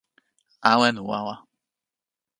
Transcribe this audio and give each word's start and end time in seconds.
awen 0.71 0.95
wawa. 1.07 1.35